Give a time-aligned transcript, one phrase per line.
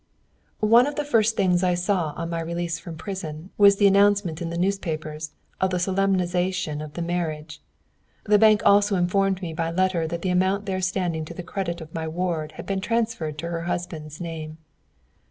[0.65, 4.41] One of the first things I saw, on my release from prison, was the announcement
[4.41, 7.61] in the newspapers of the solemnization of the marriage.
[8.25, 11.81] The bank also informed me by letter that the amount there standing to the credit
[11.81, 14.57] of my ward had been transferred to her husband's name.